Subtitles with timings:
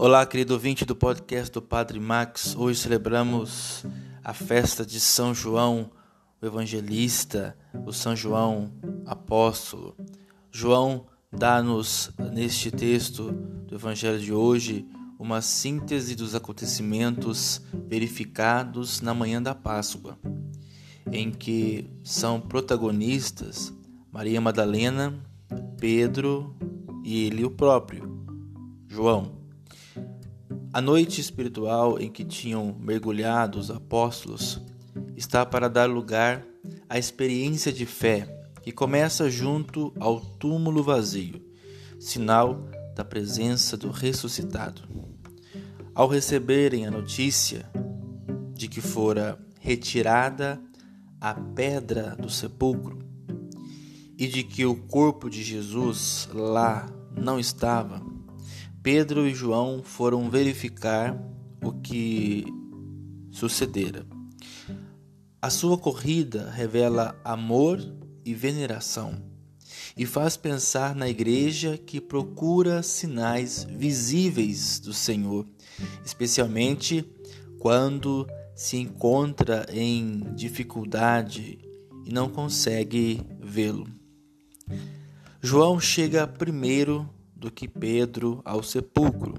[0.00, 2.54] Olá, querido ouvinte do podcast do Padre Max.
[2.54, 3.84] Hoje celebramos
[4.22, 5.90] a festa de São João,
[6.40, 8.72] o evangelista, o São João
[9.04, 9.96] apóstolo.
[10.52, 13.32] João dá-nos neste texto
[13.66, 14.86] do evangelho de hoje
[15.18, 20.16] uma síntese dos acontecimentos verificados na manhã da Páscoa,
[21.10, 23.74] em que são protagonistas
[24.12, 25.18] Maria Madalena,
[25.76, 26.54] Pedro
[27.02, 28.24] e ele o próprio,
[28.86, 29.37] João.
[30.78, 34.62] A noite espiritual em que tinham mergulhado os apóstolos
[35.16, 36.46] está para dar lugar
[36.88, 41.44] à experiência de fé que começa junto ao túmulo vazio,
[41.98, 44.82] sinal da presença do ressuscitado.
[45.92, 47.68] Ao receberem a notícia
[48.54, 50.62] de que fora retirada
[51.20, 53.00] a pedra do sepulcro
[54.16, 58.00] e de que o corpo de Jesus lá não estava,
[58.82, 61.18] Pedro e João foram verificar
[61.62, 62.44] o que
[63.30, 64.06] sucedera.
[65.40, 67.80] A sua corrida revela amor
[68.24, 69.22] e veneração
[69.96, 75.46] e faz pensar na igreja que procura sinais visíveis do Senhor,
[76.04, 77.04] especialmente
[77.58, 81.58] quando se encontra em dificuldade
[82.04, 83.86] e não consegue vê-lo.
[85.40, 89.34] João chega primeiro do que Pedro ao sepulcro,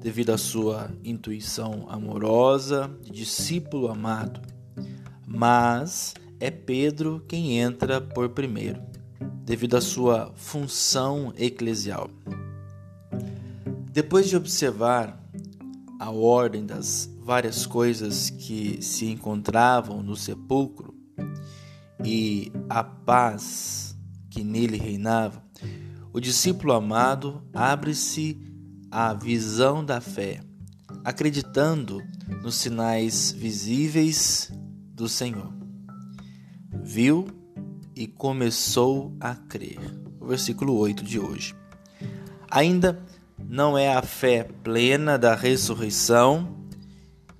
[0.00, 4.40] devido à sua intuição amorosa de discípulo amado.
[5.26, 8.80] Mas é Pedro quem entra por primeiro,
[9.44, 12.10] devido à sua função eclesial.
[13.92, 15.20] Depois de observar
[15.98, 20.94] a ordem das várias coisas que se encontravam no sepulcro
[22.02, 23.94] e a paz
[24.30, 25.44] que nele reinava,
[26.12, 28.40] o discípulo amado abre-se
[28.90, 30.40] à visão da fé,
[31.04, 32.02] acreditando
[32.42, 34.50] nos sinais visíveis
[34.92, 35.52] do Senhor.
[36.82, 37.28] Viu
[37.94, 39.78] e começou a crer.
[40.20, 41.54] O versículo 8 de hoje.
[42.50, 43.00] Ainda
[43.38, 46.56] não é a fé plena da ressurreição.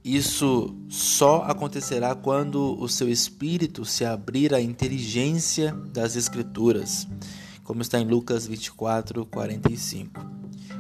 [0.05, 7.07] Isso só acontecerá quando o seu espírito se abrir à inteligência das Escrituras
[7.71, 10.21] como está em Lucas 24, 45.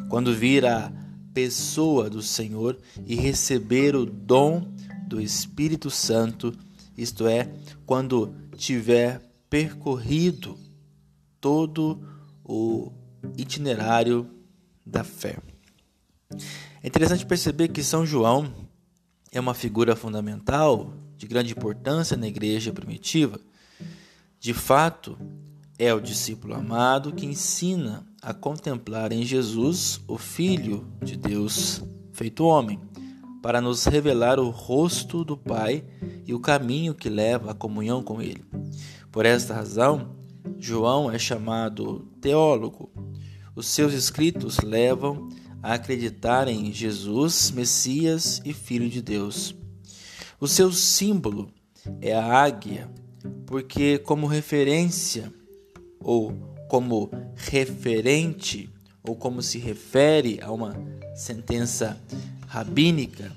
[0.08, 0.92] Quando vir a
[1.32, 4.66] pessoa do Senhor e receber o dom
[5.06, 6.52] do Espírito Santo,
[6.98, 7.48] isto é,
[7.86, 10.58] quando tiver percorrido
[11.40, 12.02] todo
[12.44, 12.90] o
[13.38, 14.28] itinerário
[14.84, 15.38] da fé.
[16.82, 18.52] É interessante perceber que São João
[19.30, 23.38] é uma figura fundamental, de grande importância na igreja primitiva.
[24.40, 25.16] De fato,
[25.80, 31.82] é o discípulo amado que ensina a contemplar em Jesus o Filho de Deus
[32.12, 32.78] feito homem,
[33.40, 35.82] para nos revelar o rosto do Pai
[36.26, 38.44] e o caminho que leva à comunhão com Ele.
[39.10, 40.16] Por esta razão,
[40.58, 42.92] João é chamado teólogo.
[43.56, 45.30] Os seus escritos levam
[45.62, 49.56] a acreditar em Jesus, Messias e Filho de Deus.
[50.38, 51.50] O seu símbolo
[52.02, 52.90] é a águia,
[53.46, 55.39] porque, como referência
[56.02, 56.32] ou
[56.68, 58.70] como referente
[59.02, 60.74] ou como se refere a uma
[61.14, 61.98] sentença
[62.46, 63.32] rabínica,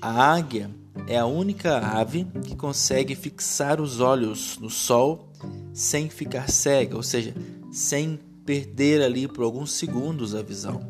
[0.00, 0.70] a águia
[1.06, 5.32] é a única ave que consegue fixar os olhos no sol
[5.72, 7.34] sem ficar cega, ou seja,
[7.70, 10.80] sem perder ali por alguns segundos a visão.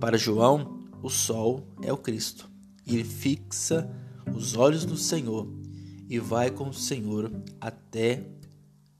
[0.00, 2.50] Para João, o sol é o Cristo.
[2.86, 3.88] Ele fixa
[4.34, 5.48] os olhos no Senhor
[6.08, 7.30] e vai com o Senhor
[7.60, 8.24] até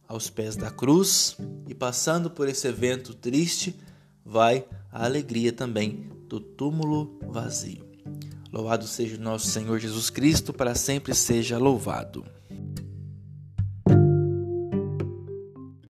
[0.08, 1.36] aos pés da cruz
[1.68, 3.76] e passando por esse evento triste,
[4.24, 7.86] vai a alegria também do túmulo vazio.
[8.52, 12.24] Louvado seja o nosso Senhor Jesus Cristo, para sempre seja louvado.